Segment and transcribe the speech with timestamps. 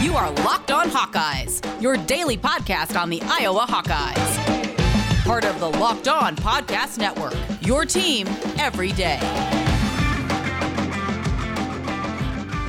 [0.00, 5.24] You are Locked On Hawkeyes, your daily podcast on the Iowa Hawkeyes.
[5.24, 8.28] Part of the Locked On Podcast Network, your team
[8.60, 9.18] every day.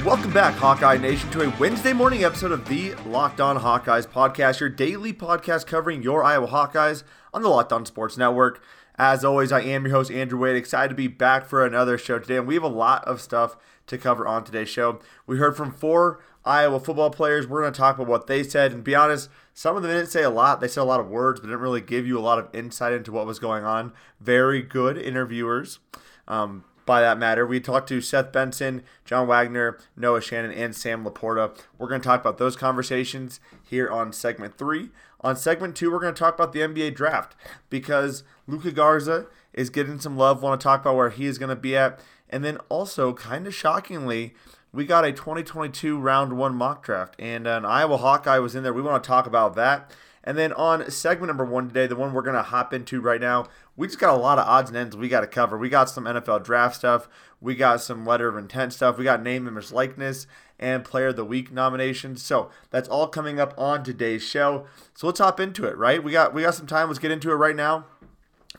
[0.04, 4.60] Welcome back, Hawkeye Nation, to a Wednesday morning episode of the Locked On Hawkeyes podcast,
[4.60, 8.60] your daily podcast covering your Iowa Hawkeyes on the Locked On Sports Network.
[8.96, 10.56] As always, I am your host, Andrew Wade.
[10.56, 13.56] Excited to be back for another show today, and we have a lot of stuff
[13.86, 15.00] to cover on today's show.
[15.28, 16.20] We heard from four
[16.50, 17.48] Iowa football players.
[17.48, 20.10] We're going to talk about what they said, and be honest, some of them didn't
[20.10, 20.60] say a lot.
[20.60, 22.94] They said a lot of words, but didn't really give you a lot of insight
[22.94, 23.94] into what was going on.
[24.20, 25.80] Very good interviewers.
[26.28, 27.46] Um, by that matter.
[27.46, 31.56] We talked to Seth Benson, John Wagner, Noah Shannon, and Sam LaPorta.
[31.78, 34.90] We're going to talk about those conversations here on segment three.
[35.22, 37.36] On segment two, we're going to talk about the NBA draft
[37.70, 40.42] because Luka Garza is getting some love.
[40.42, 42.00] Want to talk about where he is going to be at.
[42.28, 44.34] And then also, kind of shockingly,
[44.72, 48.74] we got a 2022 round one mock draft, and an Iowa Hawkeye was in there.
[48.74, 49.92] We want to talk about that.
[50.24, 53.22] And then on segment number one today, the one we're going to hop into right
[53.22, 55.58] now, we just got a lot of odds and ends we got to cover.
[55.58, 57.08] We got some NFL draft stuff.
[57.40, 58.98] We got some letter of intent stuff.
[58.98, 60.28] We got name, image, likeness,
[60.60, 62.22] and player of the week nominations.
[62.22, 64.68] So that's all coming up on today's show.
[64.94, 66.04] So let's hop into it, right?
[66.04, 66.90] We got we got some time.
[66.90, 67.86] Let's get into it right now.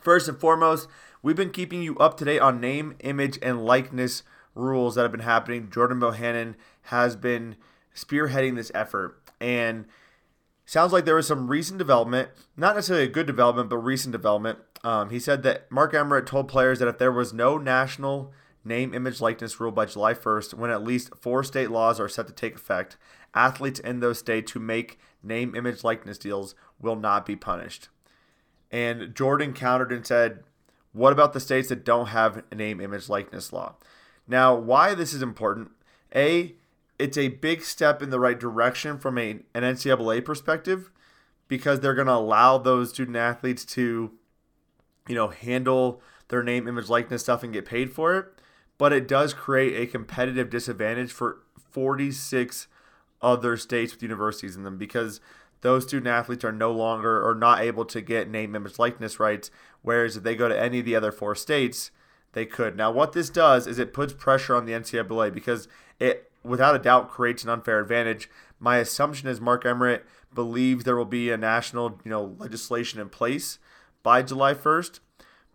[0.01, 0.89] First and foremost,
[1.21, 4.23] we've been keeping you up to date on name, image, and likeness
[4.55, 5.69] rules that have been happening.
[5.69, 7.55] Jordan Bohannon has been
[7.95, 9.85] spearheading this effort and
[10.65, 14.59] sounds like there was some recent development, not necessarily a good development, but recent development.
[14.83, 18.31] Um, he said that Mark Emmert told players that if there was no national
[18.63, 22.27] name, image, likeness rule by July 1st, when at least four state laws are set
[22.27, 22.97] to take effect,
[23.33, 27.89] athletes in those states who make name, image, likeness deals will not be punished.
[28.71, 30.43] And Jordan countered and said,
[30.93, 33.75] What about the states that don't have a name, image, likeness law?
[34.31, 35.71] Now, why this is important?
[36.15, 36.55] A,
[36.97, 40.89] it's a big step in the right direction from a, an NCAA perspective
[41.49, 44.11] because they're going to allow those student athletes to,
[45.09, 48.25] you know, handle their name, image, likeness stuff and get paid for it.
[48.77, 51.39] But it does create a competitive disadvantage for
[51.69, 52.67] 46
[53.21, 55.19] other states with universities in them because
[55.59, 59.51] those student athletes are no longer or not able to get name, image, likeness rights.
[59.81, 61.91] Whereas if they go to any of the other four states,
[62.33, 62.75] they could.
[62.75, 65.67] Now, what this does is it puts pressure on the NCAA because
[65.99, 68.29] it without a doubt creates an unfair advantage.
[68.59, 73.09] My assumption is Mark Emmert believes there will be a national, you know, legislation in
[73.09, 73.59] place
[74.03, 74.99] by July 1st.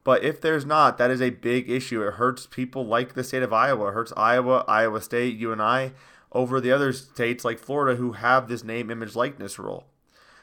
[0.04, 2.06] But if there's not, that is a big issue.
[2.06, 3.88] It hurts people like the state of Iowa.
[3.88, 5.92] It hurts Iowa, Iowa State, you and I
[6.30, 9.86] over the other states like Florida who have this name, image, likeness rule.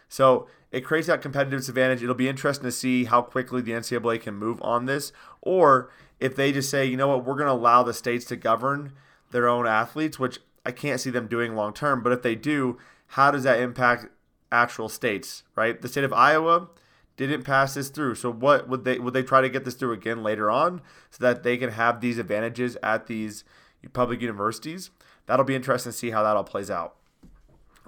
[0.09, 2.03] So it creates that competitive disadvantage.
[2.03, 5.89] It'll be interesting to see how quickly the NCAA can move on this, or
[6.23, 8.93] if they just say, you know what, we're going to allow the states to govern
[9.31, 12.01] their own athletes, which I can't see them doing long term.
[12.01, 14.07] But if they do, how does that impact
[14.49, 15.81] actual states, right?
[15.81, 16.69] The state of Iowa
[17.17, 18.15] didn't pass this through.
[18.15, 21.17] So what would they would they try to get this through again later on so
[21.25, 23.43] that they can have these advantages at these
[23.91, 24.91] public universities?
[25.25, 26.95] That'll be interesting to see how that all plays out.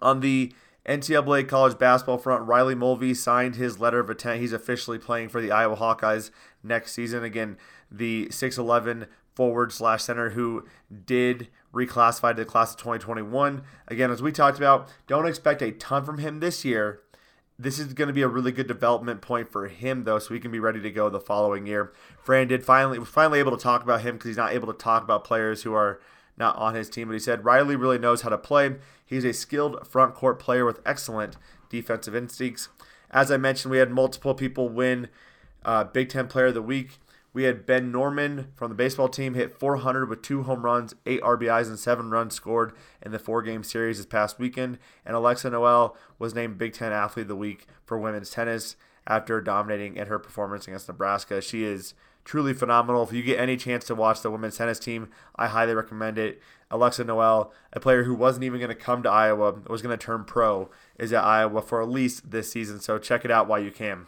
[0.02, 0.52] On the
[0.86, 4.42] NCAA college basketball front, Riley Mulvey signed his letter of intent.
[4.42, 6.30] He's officially playing for the Iowa Hawkeyes
[6.64, 7.24] next season.
[7.24, 7.58] Again,
[7.92, 10.66] the 6'11 forward slash center who
[11.06, 13.64] did reclassify to the class of 2021.
[13.88, 17.02] Again, as we talked about, don't expect a ton from him this year.
[17.60, 20.40] This is going to be a really good development point for him, though, so he
[20.40, 21.94] can be ready to go the following year.
[22.22, 24.78] Fran did finally was finally able to talk about him because he's not able to
[24.78, 26.02] talk about players who are
[26.38, 27.08] not on his team.
[27.08, 28.76] But he said Riley really knows how to play.
[29.06, 31.38] He's a skilled front court player with excellent
[31.70, 32.68] defensive instincts.
[33.10, 35.08] As I mentioned, we had multiple people win
[35.64, 37.00] uh, Big Ten Player of the Week.
[37.36, 41.22] We had Ben Norman from the baseball team hit 400 with two home runs, eight
[41.22, 44.80] RBIs, and seven runs scored in the four game series this past weekend.
[45.06, 49.42] And Alexa Noel was named Big Ten Athlete of the Week for women's tennis after
[49.42, 51.42] dominating in her performance against Nebraska.
[51.42, 53.04] She is truly phenomenal.
[53.04, 56.42] If you get any chance to watch the women's tennis team, I highly recommend it.
[56.72, 60.02] Alexa Noel, a player who wasn't even going to come to Iowa, was going to
[60.02, 62.80] turn pro, is at Iowa for at least this season.
[62.80, 64.06] So check it out while you can.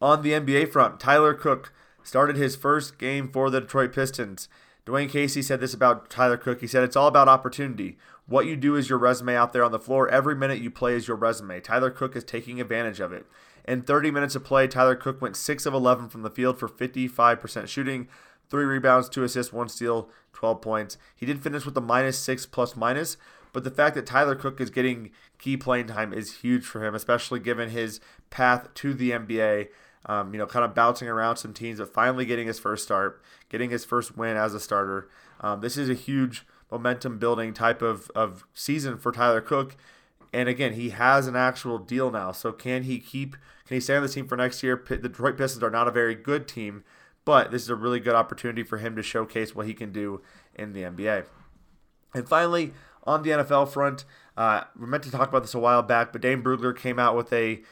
[0.00, 1.72] On the NBA front, Tyler Cook
[2.08, 4.48] started his first game for the Detroit Pistons.
[4.86, 6.62] Dwane Casey said this about Tyler Cook.
[6.62, 7.98] He said, It's all about opportunity.
[8.26, 10.08] What you do is your resume out there on the floor.
[10.08, 11.60] Every minute you play is your resume.
[11.60, 13.26] Tyler Cook is taking advantage of it.
[13.66, 16.66] In 30 minutes of play, Tyler Cook went 6 of 11 from the field for
[16.66, 18.08] 55% shooting,
[18.48, 20.96] 3 rebounds, 2 assists, 1 steal, 12 points.
[21.14, 23.18] He did finish with a minus 6 plus minus,
[23.52, 26.94] but the fact that Tyler Cook is getting key playing time is huge for him,
[26.94, 28.00] especially given his
[28.30, 29.68] path to the NBA
[30.06, 33.22] um, you know, kind of bouncing around some teams, but finally getting his first start,
[33.48, 35.08] getting his first win as a starter.
[35.40, 39.76] Um, this is a huge momentum building type of, of season for Tyler Cook.
[40.32, 42.32] And again, he has an actual deal now.
[42.32, 43.36] So can he keep
[43.66, 44.82] can he stay on the team for next year?
[44.86, 46.84] The Detroit Pistons are not a very good team,
[47.26, 50.22] but this is a really good opportunity for him to showcase what he can do
[50.54, 51.26] in the NBA.
[52.14, 52.72] And finally,
[53.08, 54.04] on the NFL front,
[54.36, 57.16] uh, we meant to talk about this a while back, but Dane Brugler came out
[57.16, 57.62] with a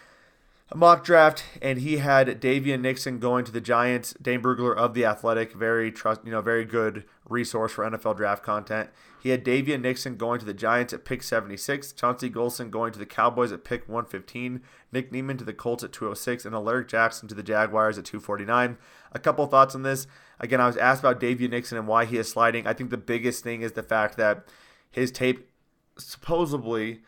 [0.69, 4.15] a mock draft, and he had Daviyon Nixon going to the Giants.
[4.21, 8.43] Dane Brugler of the Athletic, very trust, you know, very good resource for NFL draft
[8.43, 8.91] content.
[9.23, 12.99] He had Daviyon Nixon going to the Giants at pick 76, Chauncey Golston going to
[12.99, 14.61] the Cowboys at pick 115,
[14.91, 18.77] Nick Niemann to the Colts at 206, and Alaric Jackson to the Jaguars at 249.
[19.13, 20.09] A couple thoughts on this.
[20.41, 22.67] Again, I was asked about Daviyon Nixon and why he is sliding.
[22.67, 24.47] I think the biggest thing is the fact that
[24.91, 25.51] his tape
[25.99, 27.01] supposedly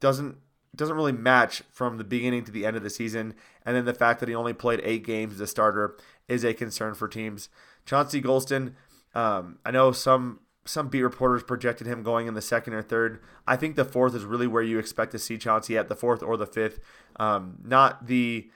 [0.00, 0.36] doesn't
[0.74, 3.34] doesn't really match from the beginning to the end of the season.
[3.66, 5.96] And then the fact that he only played eight games as a starter
[6.28, 7.48] is a concern for teams.
[7.84, 8.74] Chauncey Golston,
[9.14, 13.20] um, I know some some beat reporters projected him going in the second or third.
[13.46, 16.22] I think the fourth is really where you expect to see Chauncey at the fourth
[16.22, 16.78] or the fifth.
[17.16, 18.50] Um, not the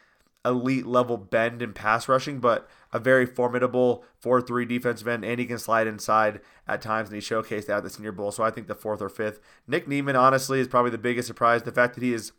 [0.44, 5.40] elite level bend in pass rushing, but a very formidable 4 3 defensive end, and
[5.40, 8.30] he can slide inside at times, and he showcased that at the Senior Bowl.
[8.30, 9.40] So I think the fourth or fifth.
[9.66, 11.64] Nick Niemann, honestly, is probably the biggest surprise.
[11.64, 12.30] The fact that he is,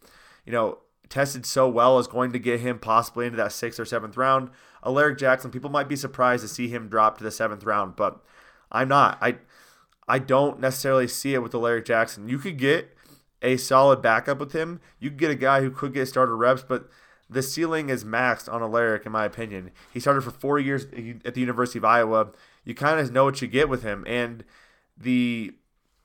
[0.46, 0.80] you know,
[1.10, 4.50] tested so well is going to get him possibly into that sixth or seventh round.
[4.86, 8.24] Alaric Jackson, people might be surprised to see him drop to the seventh round, but
[8.72, 9.18] I'm not.
[9.22, 9.36] I
[10.08, 12.30] I don't necessarily see it with Alaric Jackson.
[12.30, 12.96] You could get
[13.42, 14.80] a solid backup with him.
[15.00, 16.90] You could get a guy who could get starter reps, but
[17.30, 19.72] the ceiling is maxed on Alaric, in my opinion.
[19.92, 20.86] He started for four years
[21.25, 22.30] at the University of Iowa.
[22.63, 24.44] You kind of know what you get with him, and
[24.98, 25.54] the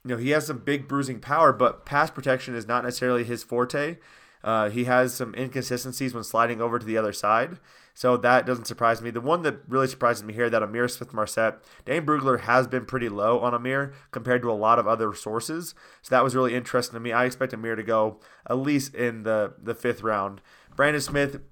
[0.05, 3.43] you know he has some big bruising power, but pass protection is not necessarily his
[3.43, 3.99] forte.
[4.43, 7.58] Uh, he has some inconsistencies when sliding over to the other side,
[7.93, 9.11] so that doesn't surprise me.
[9.11, 13.11] The one that really surprises me here that Amir Smith-Marsette, Dane Brugler has been pretty
[13.11, 16.94] low on Amir compared to a lot of other sources, so that was really interesting
[16.94, 17.12] to me.
[17.12, 18.19] I expect Amir to go
[18.49, 20.40] at least in the the fifth round.
[20.81, 21.43] Brandon Smith,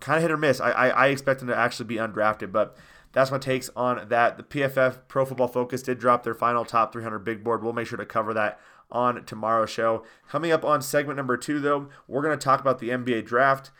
[0.00, 0.60] kind of hit or miss.
[0.60, 2.76] I, I, I expect him to actually be undrafted, but
[3.12, 4.38] that's my takes on that.
[4.38, 7.62] The PFF Pro Football Focus did drop their final top 300 big board.
[7.62, 8.58] We'll make sure to cover that
[8.90, 10.04] on tomorrow's show.
[10.28, 13.70] Coming up on segment number two, though, we're going to talk about the NBA draft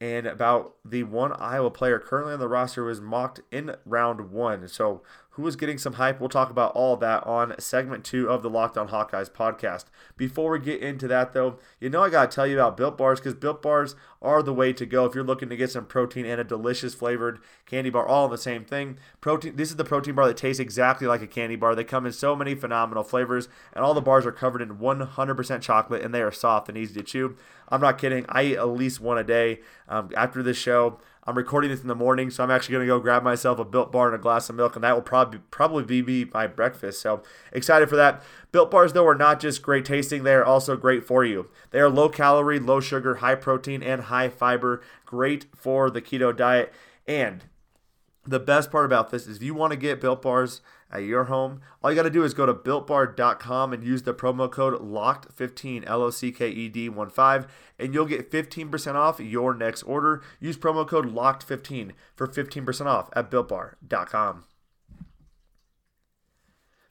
[0.00, 4.30] and about the one Iowa player currently on the roster who was mocked in round
[4.30, 4.66] one.
[4.66, 5.02] So
[5.36, 6.18] who is getting some hype.
[6.18, 9.84] We'll talk about all that on segment two of the Locked On Hawkeyes podcast.
[10.16, 12.96] Before we get into that, though, you know I got to tell you about Built
[12.96, 15.84] Bars because Built Bars are the way to go if you're looking to get some
[15.84, 18.98] protein and a delicious flavored candy bar, all in the same thing.
[19.20, 19.56] Protein.
[19.56, 21.74] This is the protein bar that tastes exactly like a candy bar.
[21.74, 25.60] They come in so many phenomenal flavors, and all the bars are covered in 100%
[25.60, 27.36] chocolate, and they are soft and easy to chew.
[27.68, 28.24] I'm not kidding.
[28.30, 29.60] I eat at least one a day.
[29.88, 30.98] Um, after this show,
[31.28, 33.90] I'm recording this in the morning, so I'm actually to go grab myself a Built
[33.90, 37.00] Bar and a glass of milk, and that will probably probably be my breakfast.
[37.00, 38.22] So excited for that.
[38.52, 41.50] Built Bars, though, are not just great tasting; they are also great for you.
[41.72, 44.82] They are low calorie, low sugar, high protein, and high fiber.
[45.04, 46.72] Great for the keto diet.
[47.08, 47.44] And
[48.24, 51.24] the best part about this is if you want to get Built Bars at your
[51.24, 54.80] home, all you got to do is go to builtbar.com and use the promo code
[54.80, 57.46] LOCKED15, L O C K E D 1 5,
[57.78, 60.22] and you'll get 15% off your next order.
[60.40, 64.44] Use promo code LOCKED15 for 15% off at builtbar.com.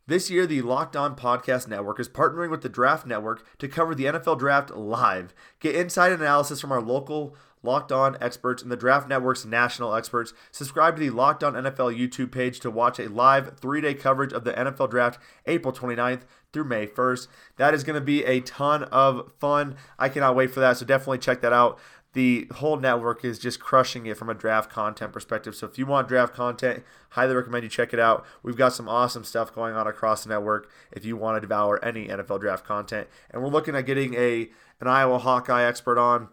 [0.07, 3.95] This year, the Locked On Podcast Network is partnering with the Draft Network to cover
[3.95, 5.34] the NFL Draft live.
[5.60, 10.34] Get inside analysis from our local Locked On experts and the Draft Network's national experts.
[10.51, 14.31] Subscribe to the Locked On NFL YouTube page to watch a live three day coverage
[14.31, 16.22] of the NFL Draft April 29th
[16.53, 17.27] through May 1st.
[17.57, 19.75] That is going to be a ton of fun.
[20.00, 21.77] I cannot wait for that, so definitely check that out.
[22.13, 25.53] The whole network is just crushing it from a draft content perspective.
[25.53, 28.25] So if you want draft content, highly recommend you check it out.
[28.41, 31.84] We've got some awesome stuff going on across the network if you want to devour
[31.84, 33.10] any NFL draft content.
[33.31, 36.29] And we're looking at getting a an Iowa Hawkeye expert on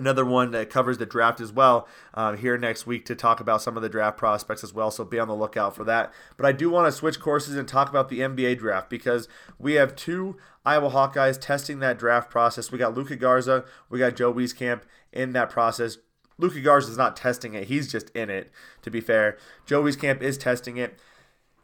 [0.00, 3.62] another one that covers the draft as well uh, here next week to talk about
[3.62, 4.90] some of the draft prospects as well.
[4.90, 6.12] So be on the lookout for that.
[6.36, 9.28] But I do want to switch courses and talk about the NBA draft because
[9.58, 12.72] we have two Iowa Hawkeyes testing that draft process.
[12.72, 15.98] We got Luka Garza, we got Joe Wieskamp in that process.
[16.38, 18.50] Luka Garza is not testing it; he's just in it.
[18.82, 20.98] To be fair, Joe Wieskamp is testing it,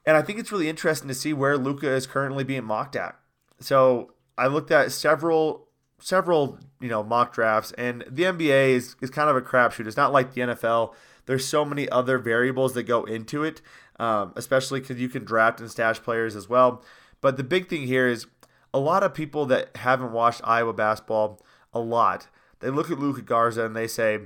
[0.05, 3.19] and I think it's really interesting to see where Luka is currently being mocked at.
[3.59, 5.66] So I looked at several
[5.99, 9.87] several you know mock drafts, and the NBA is, is kind of a crapshoot.
[9.87, 10.95] It's not like the NFL.
[11.27, 13.61] There's so many other variables that go into it,
[13.99, 16.83] um, especially because you can draft and stash players as well.
[17.21, 18.27] But the big thing here is
[18.73, 21.41] a lot of people that haven't watched Iowa basketball
[21.73, 22.29] a lot.
[22.61, 24.19] They look at Luka Garza and they say,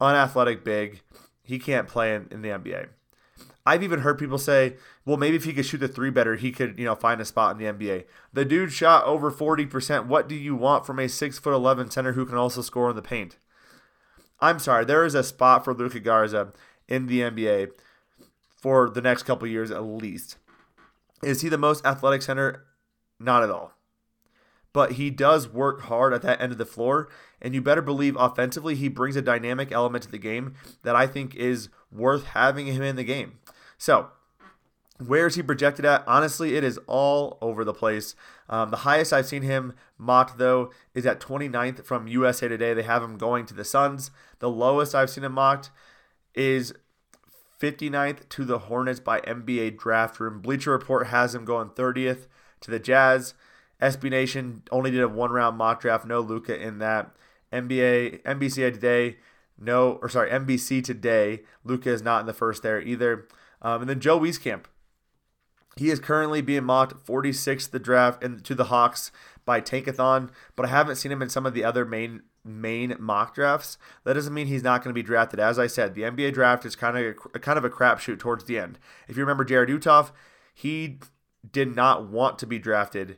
[0.00, 1.00] unathletic big,
[1.42, 2.88] he can't play in, in the NBA.
[3.66, 6.52] I've even heard people say, well, maybe if he could shoot the three better, he
[6.52, 8.04] could, you know, find a spot in the NBA.
[8.32, 10.06] The dude shot over 40%.
[10.06, 12.96] What do you want from a six foot eleven center who can also score in
[12.96, 13.38] the paint?
[14.40, 16.52] I'm sorry, there is a spot for Luka Garza
[16.88, 17.70] in the NBA
[18.60, 20.36] for the next couple years at least.
[21.22, 22.64] Is he the most athletic center?
[23.18, 23.72] Not at all.
[24.74, 27.08] But he does work hard at that end of the floor,
[27.40, 31.06] and you better believe offensively he brings a dynamic element to the game that I
[31.06, 33.38] think is worth having him in the game.
[33.84, 34.08] So,
[34.96, 36.04] where is he projected at?
[36.06, 38.16] Honestly, it is all over the place.
[38.48, 42.72] Um, the highest I've seen him mocked, though, is at 29th from USA Today.
[42.72, 44.10] They have him going to the Suns.
[44.38, 45.70] The lowest I've seen him mocked
[46.34, 46.72] is
[47.60, 50.40] 59th to the Hornets by NBA Draft Room.
[50.40, 52.26] Bleacher Report has him going 30th
[52.62, 53.34] to the Jazz.
[53.82, 57.14] SB Nation only did a one round mock draft, no Luka in that.
[57.52, 59.18] NBA NBC today,
[59.58, 63.28] no or sorry NBC today, Luka is not in the first there either.
[63.64, 64.66] Um, and then Joe Wieskamp,
[65.76, 69.10] he is currently being mocked 46th the draft and to the Hawks
[69.44, 73.34] by Tankathon, but I haven't seen him in some of the other main main mock
[73.34, 73.78] drafts.
[74.04, 75.40] That doesn't mean he's not going to be drafted.
[75.40, 78.44] As I said, the NBA draft is kind of a, kind of a crapshoot towards
[78.44, 78.78] the end.
[79.08, 80.12] If you remember Jarrod Uthoff,
[80.52, 80.98] he
[81.50, 83.16] did not want to be drafted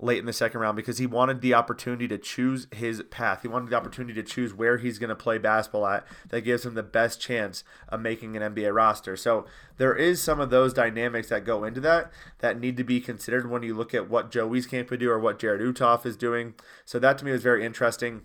[0.00, 3.42] late in the second round because he wanted the opportunity to choose his path.
[3.42, 6.64] He wanted the opportunity to choose where he's going to play basketball at that gives
[6.64, 9.16] him the best chance of making an NBA roster.
[9.16, 9.44] So
[9.76, 13.50] there is some of those dynamics that go into that that need to be considered
[13.50, 16.54] when you look at what Joe Wieskamp would do or what Jarrod Uthoff is doing.
[16.84, 18.22] So that to me was very interesting.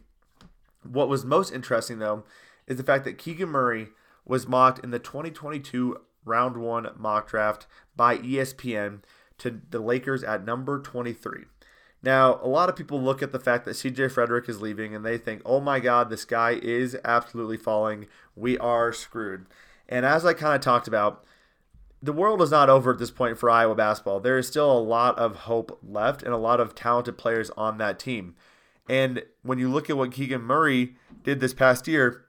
[0.83, 2.23] What was most interesting though
[2.67, 3.89] is the fact that Keegan Murray
[4.25, 7.65] was mocked in the 2022 round one mock draft
[7.95, 8.99] by ESPN
[9.39, 11.45] to the Lakers at number 23.
[12.03, 15.05] Now, a lot of people look at the fact that CJ Frederick is leaving and
[15.05, 18.07] they think, oh my God, this guy is absolutely falling.
[18.35, 19.45] We are screwed.
[19.87, 21.23] And as I kind of talked about,
[22.01, 24.19] the world is not over at this point for Iowa basketball.
[24.19, 27.77] There is still a lot of hope left and a lot of talented players on
[27.77, 28.35] that team.
[28.89, 32.25] And when you look at what Keegan Murray did this past year,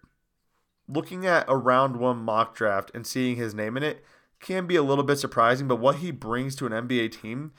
[0.87, 4.05] looking at a round one mock draft and seeing his name in it
[4.39, 7.53] can be a little bit surprising, but what he brings to an NBA team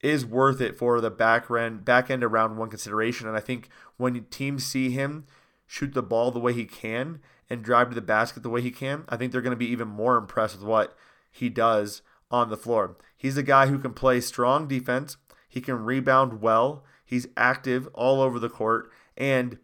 [0.00, 3.26] is worth it for the back end back end of round one consideration.
[3.26, 5.26] And I think when teams see him
[5.66, 8.70] shoot the ball the way he can and drive to the basket the way he
[8.70, 10.96] can, I think they're going to be even more impressed with what
[11.30, 12.96] he does on the floor.
[13.16, 15.16] He's a guy who can play strong defense.
[15.48, 16.84] He can rebound well.
[17.04, 19.58] He's active all over the court and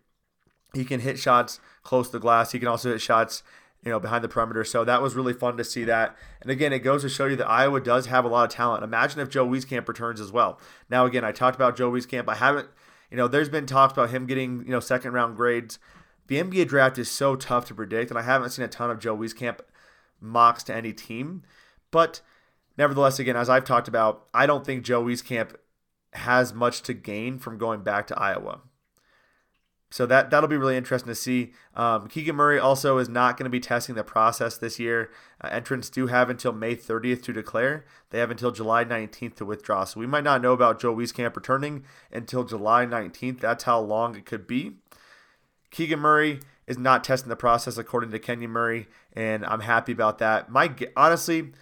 [0.72, 2.52] he can hit shots close to the glass.
[2.52, 3.42] He can also hit shots
[3.84, 4.64] you know, behind the perimeter.
[4.64, 6.16] So that was really fun to see that.
[6.40, 8.82] And again, it goes to show you that Iowa does have a lot of talent.
[8.82, 10.58] Imagine if Joe Wieskamp returns as well.
[10.88, 12.28] Now, again, I talked about Joe Wieskamp.
[12.28, 12.68] I haven't,
[13.10, 15.78] you know, there's been talks about him getting, you know, second round grades.
[16.28, 18.98] The NBA draft is so tough to predict, and I haven't seen a ton of
[18.98, 19.60] Joe Wieskamp
[20.20, 21.42] mocks to any team.
[21.90, 22.22] But
[22.78, 25.56] nevertheless, again, as I've talked about, I don't think Joe Wieskamp
[26.14, 28.62] has much to gain from going back to Iowa.
[29.94, 31.52] So that that'll be really interesting to see.
[31.76, 35.08] Um, Keegan Murray also is not going to be testing the process this year.
[35.40, 37.84] Uh, entrants do have until May 30th to declare.
[38.10, 39.84] They have until July 19th to withdraw.
[39.84, 43.38] So we might not know about Joe Wieskamp returning until July 19th.
[43.38, 44.72] That's how long it could be.
[45.70, 50.18] Keegan Murray is not testing the process according to Kenyon Murray, and I'm happy about
[50.18, 50.50] that.
[50.50, 51.52] My honestly,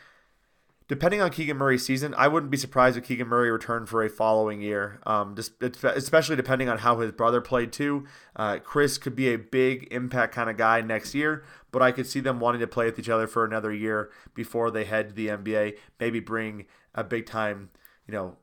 [0.89, 4.09] depending on Keegan Murray's season, I wouldn't be surprised if Keegan Murray returned for a
[4.09, 5.01] following year.
[5.07, 8.07] Um, just especially depending on how his brother played too.
[8.37, 12.07] Uh, Chris could be a big impact kind of guy next year, but I could
[12.07, 15.15] see them wanting to play with each other for another year before they head to
[15.15, 15.79] the NBA.
[16.01, 17.71] Maybe bring a big time,
[18.07, 18.37] you know,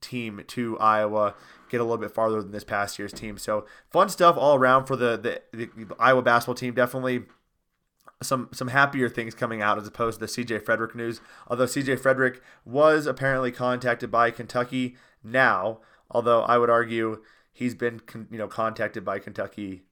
[0.00, 1.34] team to Iowa,
[1.70, 3.38] get a little bit farther than this past year's team.
[3.38, 6.74] So fun stuff all around for the, the, the Iowa basketball team.
[6.74, 7.24] Definitely
[8.22, 11.20] some some happier things coming out as opposed to the CJ Frederick news.
[11.48, 18.00] Although CJ Frederick was apparently contacted by Kentucky now, although I would argue he's been
[18.30, 19.82] you know contacted by Kentucky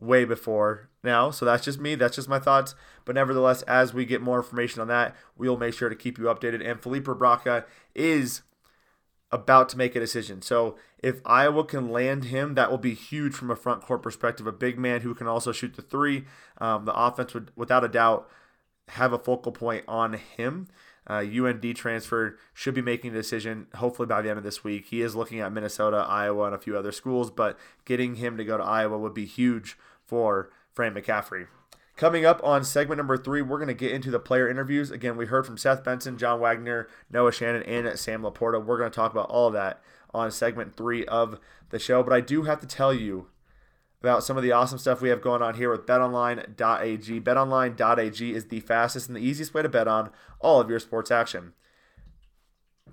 [0.00, 1.30] way before now.
[1.30, 1.94] So that's just me.
[1.94, 2.74] That's just my thoughts.
[3.04, 6.24] But nevertheless, as we get more information on that, we'll make sure to keep you
[6.24, 6.68] updated.
[6.68, 8.42] And Filip Rebraca is
[9.30, 10.40] about to make a decision.
[10.42, 14.46] So if Iowa can land him, that will be huge from a front court perspective.
[14.46, 16.24] A big man who can also shoot the three.
[16.58, 18.28] Um, the offense would, without a doubt,
[18.88, 20.68] have a focal point on him.
[21.06, 24.86] Uh, UND transfer should be making a decision hopefully by the end of this week.
[24.86, 28.44] He is looking at Minnesota, Iowa, and a few other schools, but getting him to
[28.44, 31.46] go to Iowa would be huge for Fran McCaffery.
[31.98, 34.92] Coming up on segment number three, we're going to get into the player interviews.
[34.92, 38.64] Again, we heard from Seth Benson, John Wagner, Noah Shannon, and Sam LaPorta.
[38.64, 39.82] We're going to talk about all of that
[40.14, 41.40] on segment three of
[41.70, 42.04] the show.
[42.04, 43.26] But I do have to tell you
[44.00, 47.20] about some of the awesome stuff we have going on here with betonline.ag.
[47.20, 51.10] Betonline.ag is the fastest and the easiest way to bet on all of your sports
[51.10, 51.52] action.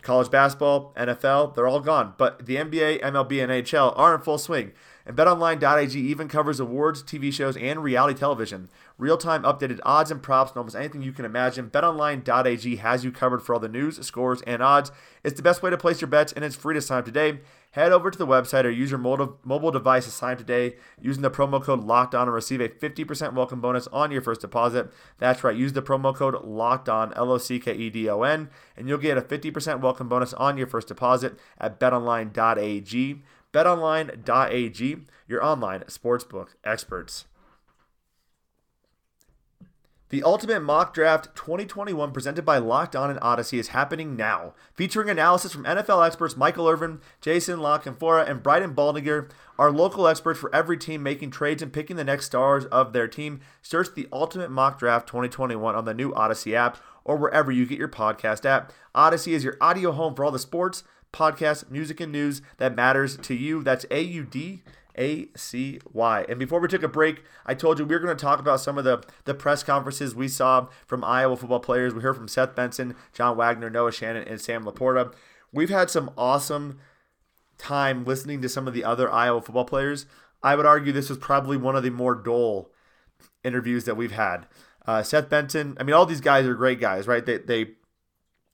[0.01, 4.39] College basketball, NFL, they're all gone, but the NBA, MLB, and NHL are in full
[4.39, 4.71] swing.
[5.05, 8.69] And betonline.ag even covers awards, TV shows, and reality television.
[8.97, 11.69] Real time updated odds and props and almost anything you can imagine.
[11.69, 14.91] BetOnline.ag has you covered for all the news, scores, and odds.
[15.24, 17.39] It's the best way to place your bets, and it's free to sign up today.
[17.71, 21.24] Head over to the website or use your mobile device to sign up today using
[21.24, 24.93] the promo code Locked On and receive a 50% welcome bonus on your first deposit.
[25.17, 28.24] That's right, use the promo code Locked On, L O C K E D O
[28.24, 33.24] N, and you'll get a 50% welcome bonus on your first deposit at betonline.ag.
[33.55, 34.97] BetOnline.ag,
[35.29, 37.24] your online sportsbook experts.
[40.09, 45.09] The Ultimate Mock Draft 2021 presented by Locked On and Audacy is happening now, featuring
[45.09, 50.53] analysis from NFL experts Michael Irvin, Jason Canfora, and Brian Baldinger, our local experts for
[50.53, 53.39] every team making trades and picking the next stars of their team.
[53.62, 57.79] Search the Ultimate Mock Draft 2021 on the new Audacy app or wherever you get
[57.79, 58.74] your podcast app.
[58.93, 60.83] Audacy is your audio home for all the sports,
[61.15, 63.63] podcasts, music, and news that matters to you.
[63.63, 64.62] That's A U D
[64.98, 66.25] a C Y.
[66.29, 68.62] And before we took a break, I told you we were going to talk about
[68.62, 71.93] some of the, the press conferences we saw from Iowa football players.
[71.93, 75.13] We heard from Seth Benson, John Wagner, Noah Shannon, and Sam LaPorta.
[75.51, 76.79] We've had some awesome
[77.57, 80.05] time listening to some of the other Iowa football players.
[80.43, 82.72] I would argue this was probably one of the more dull
[83.43, 84.45] interviews that we've had.
[84.86, 87.25] Uh, Seth Benson, I mean, all these guys are great guys, right?
[87.25, 87.72] They, they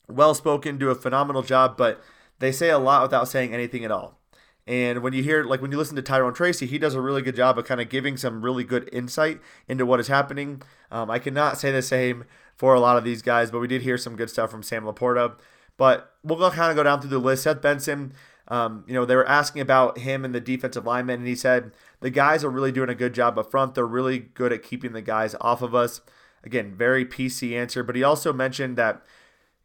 [0.08, 2.02] well spoken, do a phenomenal job, but
[2.42, 4.20] they say a lot without saying anything at all.
[4.68, 7.22] And when you hear, like when you listen to Tyrone Tracy, he does a really
[7.22, 10.62] good job of kind of giving some really good insight into what is happening.
[10.92, 13.82] Um, I cannot say the same for a lot of these guys, but we did
[13.82, 15.36] hear some good stuff from Sam LaPorta.
[15.78, 17.44] But we'll kind of go down through the list.
[17.44, 18.14] Seth Benson,
[18.50, 21.72] um, you know, they were asking about him and the defensive linemen, and he said
[22.02, 23.74] the guys are really doing a good job up front.
[23.74, 26.02] They're really good at keeping the guys off of us.
[26.44, 29.02] Again, very PC answer, but he also mentioned that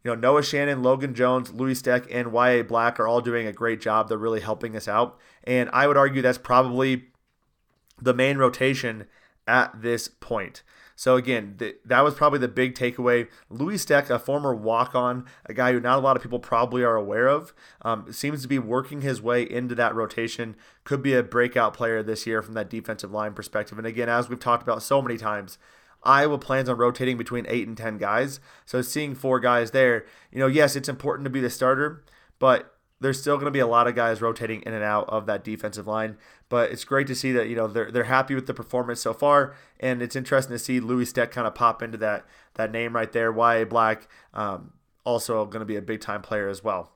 [0.04, 2.62] you know, Noah Shannon, Logan Jones, Louis Steck, and Y.A.
[2.62, 4.08] Black are all doing a great job.
[4.08, 5.18] They're really helping us out.
[5.44, 7.06] And I would argue that's probably
[8.00, 9.06] the main rotation
[9.46, 10.62] at this point.
[10.98, 13.28] So again, th- that was probably the big takeaway.
[13.50, 16.96] Louis Steck, a former walk-on, a guy who not a lot of people probably are
[16.96, 20.56] aware of, um, seems to be working his way into that rotation.
[20.84, 23.76] Could be a breakout player this year from that defensive line perspective.
[23.76, 25.58] And again, as we've talked about so many times,
[26.06, 28.40] Iowa plans on rotating between eight and 10 guys.
[28.64, 32.04] So seeing four guys there, you know, yes, it's important to be the starter,
[32.38, 35.26] but there's still going to be a lot of guys rotating in and out of
[35.26, 36.16] that defensive line.
[36.48, 39.12] But it's great to see that, you know, they're, they're happy with the performance so
[39.12, 39.54] far.
[39.80, 43.12] And it's interesting to see Louis Steck kind of pop into that, that name right
[43.12, 43.30] there.
[43.30, 43.66] Y.A.
[43.66, 44.72] Black, um,
[45.04, 46.92] also going to be a big time player as well.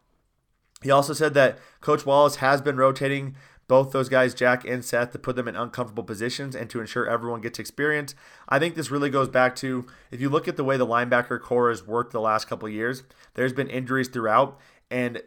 [0.82, 3.36] He also said that Coach Wallace has been rotating
[3.70, 7.08] both those guys, Jack and Seth, to put them in uncomfortable positions and to ensure
[7.08, 8.16] everyone gets experience.
[8.48, 11.40] I think this really goes back to if you look at the way the linebacker
[11.40, 13.04] corps has worked the last couple years,
[13.34, 14.58] there's been injuries throughout.
[14.90, 15.22] And,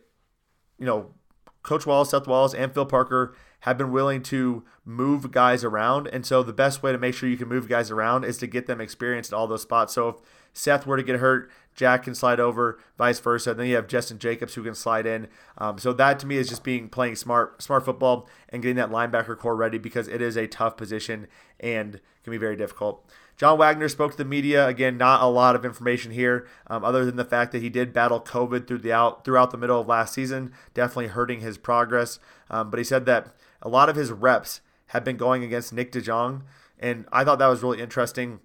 [0.78, 1.14] you know,
[1.62, 6.06] Coach Wallace, Seth Wallace, and Phil Parker have been willing to move guys around.
[6.08, 8.48] And so the best way to make sure you can move guys around is to
[8.48, 9.94] get them experienced at all those spots.
[9.94, 10.16] So if
[10.52, 13.52] Seth were to get hurt, Jack can slide over, vice versa.
[13.52, 15.30] And then you have Justin Jacobs who can slide in.
[15.58, 18.92] Um, so that to me is just being playing smart, smart football and getting that
[18.92, 23.10] linebacker corps ready because it is a tough position and can be very difficult.
[23.38, 24.68] John Wagner spoke to the media.
[24.68, 27.94] Again, not a lot of information here, um, other than the fact that he did
[27.94, 32.20] battle COVID through the out, throughout the middle of last season, definitely hurting his progress.
[32.50, 35.92] Um, but he said that a lot of his reps have been going against Nick
[35.92, 36.44] DeJong,
[36.80, 38.40] and I thought that was really interesting.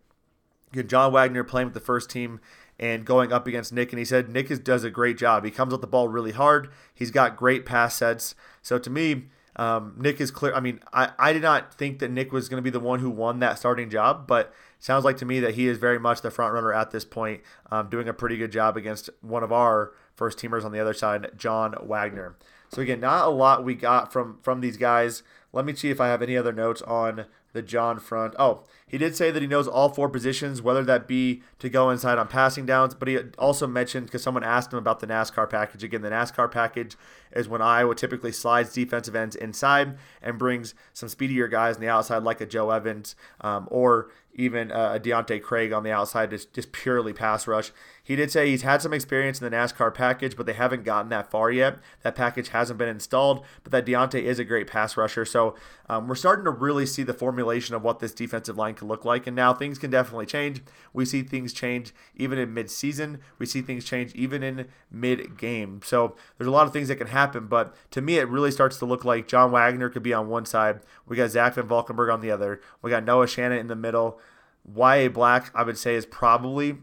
[0.87, 2.41] John Wagner playing with the first team
[2.79, 3.93] and going up against Nick.
[3.93, 5.45] And he said Nick is, does a great job.
[5.45, 6.71] He comes with the ball really hard.
[6.95, 8.35] He's got great pass sets.
[8.63, 9.25] So to me,
[9.57, 10.55] um, Nick is clear.
[10.55, 13.01] I mean, I, I did not think that Nick was going to be the one
[13.01, 16.21] who won that starting job, but sounds like to me that he is very much
[16.21, 17.41] the front runner at this point,
[17.73, 20.95] um, doing a pretty good job against one of our first teamers on the other
[20.95, 22.37] side, John Wagner.
[22.69, 25.23] So again, not a lot we got from from these guys.
[25.53, 28.35] Let me see if I have any other notes on the John front.
[28.39, 31.91] Oh, he did say that he knows all four positions, whether that be to go
[31.91, 35.49] inside on passing downs, but he also mentioned because someone asked him about the NASCAR
[35.49, 35.83] package.
[35.83, 36.97] Again, the NASCAR package
[37.33, 41.89] is when Iowa typically slides defensive ends inside and brings some speedier guys on the
[41.89, 46.31] outside, like a Joe Evans um, or even uh, a Deontae Craig on the outside,
[46.31, 47.73] just, just purely pass rush.
[48.03, 51.11] He did say he's had some experience in the NASCAR package, but they haven't gotten
[51.11, 51.79] that far yet.
[52.03, 55.27] That package hasn't been installed, but that Deontae is a great pass rusher.
[55.27, 55.57] So
[55.91, 59.05] um, we're starting to really see the formulation of what this defensive line could look
[59.05, 59.27] like.
[59.27, 60.63] And now things can definitely change.
[60.95, 63.21] We see things change even in mid-season.
[63.39, 65.81] We see things change even in mid-game.
[65.85, 67.47] So there's a lot of things that can happen.
[67.47, 70.47] But to me, it really starts to look like John Wagner could be on one
[70.47, 70.81] side.
[71.07, 72.63] We got Zach Van Valkenburg on the other.
[72.81, 74.19] We got Noah Shannon in the middle.
[74.65, 75.09] Y.A.
[75.09, 76.79] Black, I would say, is probably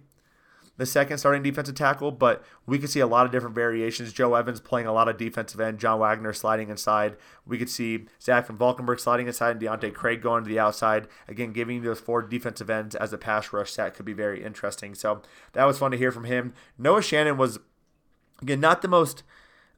[0.78, 4.12] the second starting defensive tackle, but we could see a lot of different variations.
[4.12, 7.16] Joe Evans playing a lot of defensive end, John Wagner sliding inside.
[7.46, 11.08] We could see Zach Van Valkenburg sliding inside and Deontae Craig going to the outside.
[11.28, 14.96] Again, giving those four defensive ends as a pass rush set could be very interesting.
[14.96, 15.22] So
[15.54, 16.54] that was fun to hear from him.
[16.78, 17.60] Noah Shannon was,
[18.42, 19.24] again, not the most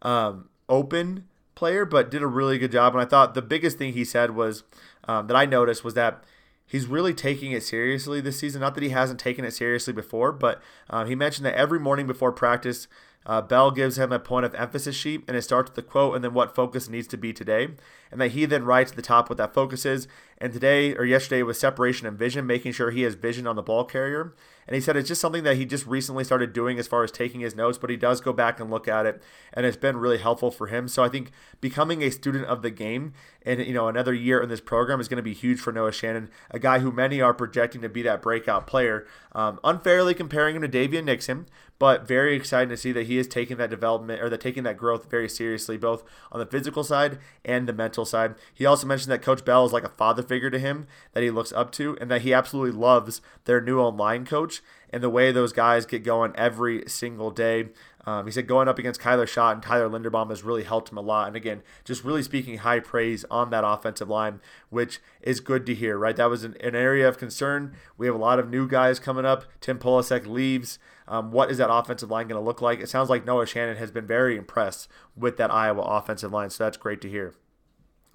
[0.01, 2.95] um, open player, but did a really good job.
[2.95, 4.63] And I thought the biggest thing he said was
[5.07, 6.23] um, that I noticed was that
[6.67, 8.61] he's really taking it seriously this season.
[8.61, 12.05] Not that he hasn't taken it seriously before, but uh, he mentioned that every morning
[12.05, 12.87] before practice,
[13.27, 16.15] uh, Bell gives him a point of emphasis sheet, and it starts with the quote
[16.15, 17.67] and then what focus needs to be today.
[18.09, 20.07] And that he then writes at the top what that focus is.
[20.37, 23.61] And today or yesterday was separation and vision, making sure he has vision on the
[23.61, 24.33] ball carrier.
[24.65, 27.11] And he said it's just something that he just recently started doing as far as
[27.11, 29.97] taking his notes, but he does go back and look at it, and it's been
[29.97, 30.87] really helpful for him.
[30.87, 33.13] So I think becoming a student of the game
[33.47, 35.93] and you know another year in this program is going to be huge for Noah
[35.93, 39.07] Shannon, a guy who many are projecting to be that breakout player.
[39.31, 41.47] Um, unfairly comparing him to Daviyon Nixon,
[41.79, 44.77] but very excited to see that he is taking that development or that taking that
[44.77, 48.35] growth very seriously, both on the physical side and the mental side.
[48.53, 51.31] He also mentioned that Coach Bell is like a father figure to him that he
[51.31, 55.31] looks up to, and that he absolutely loves their new O-line coach and the way
[55.31, 57.69] those guys get going every single day.
[58.05, 60.97] Um, he said going up against Kyler Schott and Tyler Linderbaum has really helped him
[60.97, 61.27] a lot.
[61.27, 65.75] And again, just really speaking high praise on that offensive line, which is good to
[65.75, 66.15] hear, right?
[66.15, 67.75] That was an, an area of concern.
[67.97, 69.43] We have a lot of new guys coming up.
[69.59, 70.79] Tim Polasek leaves.
[71.07, 72.79] Um, what is that offensive line going to look like?
[72.79, 76.65] It sounds like Noah Shannon has been very impressed with that Iowa offensive line, so
[76.65, 77.33] that's great to hear.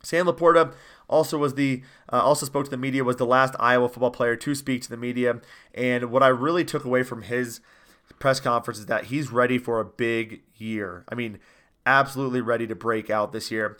[0.03, 0.75] Sam LaPorta
[1.09, 4.37] also was the uh, also spoke to the media was the last Iowa football player
[4.37, 5.41] to speak to the media
[5.75, 7.61] and what I really took away from his
[8.19, 11.05] press conference is that he's ready for a big year.
[11.09, 11.39] I mean,
[11.87, 13.79] absolutely ready to break out this year.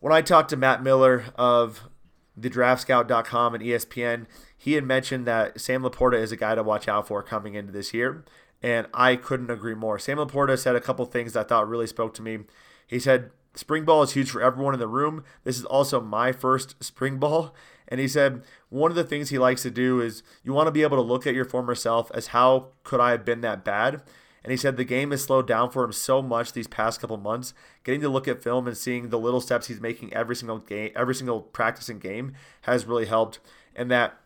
[0.00, 1.88] When I talked to Matt Miller of
[2.36, 6.88] the draftscout.com and ESPN, he had mentioned that Sam LaPorta is a guy to watch
[6.88, 8.24] out for coming into this year,
[8.62, 9.98] and I couldn't agree more.
[9.98, 12.40] Sam LaPorta said a couple things that I thought really spoke to me.
[12.86, 15.24] He said Spring ball is huge for everyone in the room.
[15.44, 17.54] This is also my first spring ball.
[17.86, 20.72] And he said one of the things he likes to do is you want to
[20.72, 23.64] be able to look at your former self as how could I have been that
[23.64, 24.02] bad?
[24.44, 27.16] And he said the game has slowed down for him so much these past couple
[27.16, 27.54] months.
[27.82, 30.90] Getting to look at film and seeing the little steps he's making every single game,
[30.94, 33.40] every single practice and game has really helped.
[33.74, 34.20] And that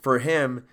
[0.00, 0.64] for him,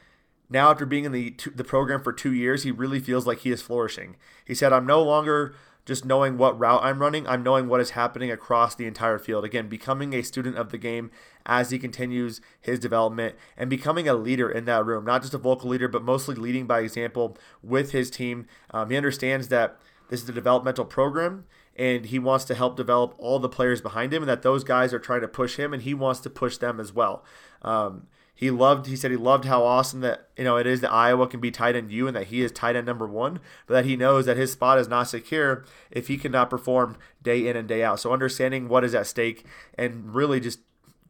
[0.52, 3.52] now after being in the the program for two years, he really feels like he
[3.52, 4.16] is flourishing.
[4.46, 5.56] He said, "I'm no longer
[5.90, 9.44] just knowing what route I'm running, I'm knowing what is happening across the entire field.
[9.44, 11.10] Again, becoming a student of the game
[11.48, 15.40] as he continues his development and becoming a leader in that room, not just a
[15.40, 18.46] vocal leader, but mostly leading by example with his team.
[18.70, 23.16] Um, he understands that this is a developmental program and he wants to help develop
[23.18, 25.82] all the players behind him and that those guys are trying to push him and
[25.82, 27.26] he wants to push them as well.
[27.64, 28.06] Um,
[28.40, 28.86] he loved.
[28.86, 31.52] He said he loved how awesome that you know it is that Iowa can be
[31.52, 34.26] tight end you and that he is tight end number one, but that he knows
[34.28, 38.00] that his spot is not secure if he cannot perform day in and day out.
[38.00, 39.46] So understanding what is at stake
[39.78, 40.60] and really just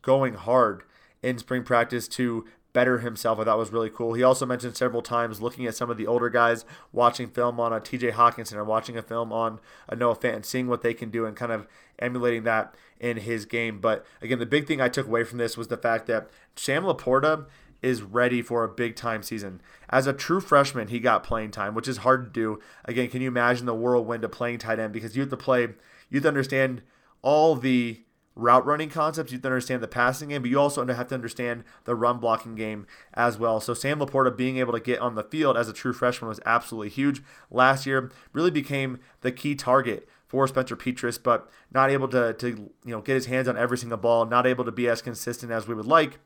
[0.01, 0.81] going hard
[1.21, 3.39] in spring practice to better himself.
[3.39, 4.13] I thought was really cool.
[4.13, 7.73] He also mentioned several times looking at some of the older guys, watching film on
[7.73, 11.10] a TJ Hockenson or watching a film on a Noah Fant, seeing what they can
[11.10, 13.79] do and kind of emulating that in his game.
[13.79, 16.84] But again, the big thing I took away from this was the fact that Sam
[16.84, 17.45] LaPorta
[17.82, 19.62] is ready for a big time season.
[19.89, 22.60] As a true freshman, he got playing time, which is hard to do.
[22.86, 24.93] Again, can you imagine the whirlwind of playing tight end?
[24.93, 26.82] Because you have to play, you have to understand
[27.21, 28.01] all the
[28.39, 29.32] route running concepts.
[29.32, 32.19] You have to understand the passing game, but you also have to understand the run
[32.19, 33.60] blocking game as well.
[33.60, 36.39] So Sam LaPorta being able to get on the field as a true freshman was
[36.45, 37.21] absolutely huge.
[37.52, 42.47] Last year really became the key target for Spencer Petras, but not able to, to
[42.47, 45.52] you know get his hands on every single ball, not able to be as consistent
[45.52, 46.19] as we would like.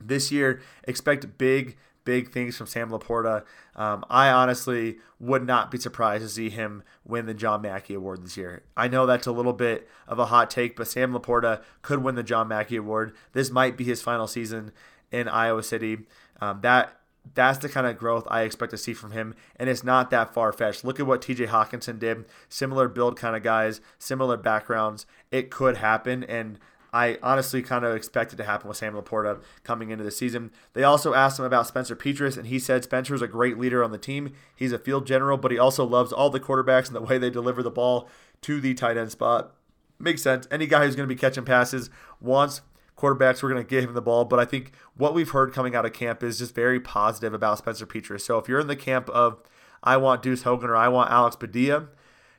[0.00, 3.44] This year, expect big big things from Sam LaPorta.
[3.76, 8.24] Um, I honestly would not be surprised to see him win the John Mackey Award
[8.24, 8.62] this year.
[8.76, 12.14] I know that's a little bit of a hot take, but Sam LaPorta could win
[12.14, 13.14] the John Mackey Award.
[13.32, 14.72] This might be his final season
[15.10, 15.98] in Iowa City.
[16.40, 16.98] Um, that
[17.34, 20.34] that's the kind of growth I expect to see from him, and it's not that
[20.34, 20.84] far fetched.
[20.84, 22.24] Look at what TJ Hockenson did.
[22.48, 25.06] Similar build kind of guys, similar backgrounds.
[25.30, 26.58] It could happen, and
[26.92, 30.50] I honestly kind of expected to happen with Sam LaPorta coming into the season.
[30.74, 33.92] They also asked him about Spencer Petras, and he said Spencer's a great leader on
[33.92, 34.34] the team.
[34.54, 37.30] He's a field general, but he also loves all the quarterbacks and the way they
[37.30, 38.10] deliver the ball
[38.42, 39.54] to the tight end spot.
[39.98, 40.46] Makes sense.
[40.50, 41.88] Any guy who's going to be catching passes
[42.20, 42.60] wants
[42.96, 44.24] quarterbacks were going to give him the ball.
[44.24, 47.58] But I think what we've heard coming out of camp is just very positive about
[47.58, 48.20] Spencer Petras.
[48.20, 49.42] So if you're in the camp of
[49.82, 51.88] I want Deuce Hogan or I want Alex Padilla,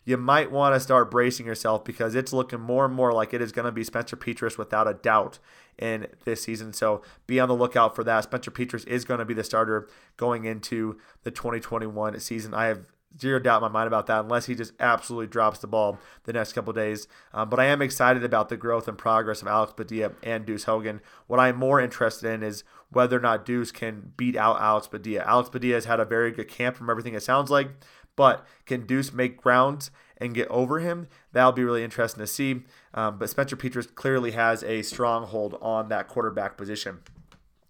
[0.05, 3.41] you might want to start bracing yourself because it's looking more and more like it
[3.41, 5.39] is going to be Spencer Petras without a doubt
[5.77, 6.73] in this season.
[6.73, 8.25] So be on the lookout for that.
[8.25, 9.87] Spencer Petras is going to be the starter
[10.17, 12.53] going into the 2021 season.
[12.53, 12.85] I have
[13.19, 16.33] zero doubt in my mind about that unless he just absolutely drops the ball the
[16.33, 17.07] next couple days.
[17.33, 20.63] Um, but I am excited about the growth and progress of Alex Padilla and Deuce
[20.63, 21.01] Hogan.
[21.27, 25.23] What I'm more interested in is whether or not Deuce can beat out Alex Padilla.
[25.25, 27.69] Alex Padilla has had a very good camp from everything it sounds like,
[28.15, 31.07] but can Deuce make grounds and get over him?
[31.31, 32.61] That'll be really interesting to see.
[32.93, 36.99] Um, but Spencer Petras clearly has a stronghold on that quarterback position.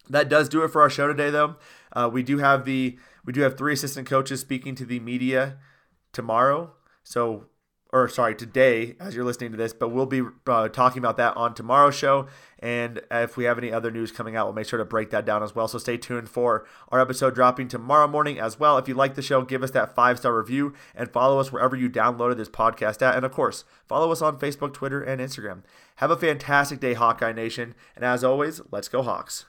[0.10, 1.56] That does do it for our show today, though.
[1.93, 5.58] Uh, we do have the we do have three assistant coaches speaking to the media
[6.12, 6.73] tomorrow.
[7.03, 7.45] So,
[7.93, 11.38] or sorry, today as you're listening to this, but we'll be uh, talking about that
[11.38, 12.27] on tomorrow's show.
[12.58, 15.25] And if we have any other news coming out, we'll make sure to break that
[15.25, 15.67] down as well.
[15.67, 18.79] So stay tuned for our episode dropping tomorrow morning as well.
[18.79, 21.75] If you like the show, give us that five star review and follow us wherever
[21.75, 23.15] you downloaded this podcast at.
[23.15, 25.62] And of course, follow us on Facebook, Twitter, and Instagram.
[25.97, 27.75] Have a fantastic day, Hawkeye Nation.
[27.95, 29.45] And as always, let's go, Hawks.